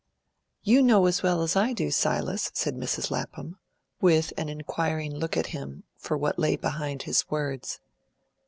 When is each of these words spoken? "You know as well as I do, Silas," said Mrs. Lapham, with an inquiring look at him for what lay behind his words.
"You 0.63 0.81
know 0.81 1.05
as 1.05 1.21
well 1.21 1.43
as 1.43 1.55
I 1.55 1.73
do, 1.73 1.91
Silas," 1.91 2.49
said 2.55 2.73
Mrs. 2.75 3.11
Lapham, 3.11 3.59
with 4.01 4.33
an 4.35 4.49
inquiring 4.49 5.13
look 5.15 5.37
at 5.37 5.45
him 5.53 5.83
for 5.95 6.17
what 6.17 6.39
lay 6.39 6.55
behind 6.55 7.03
his 7.03 7.29
words. 7.29 7.79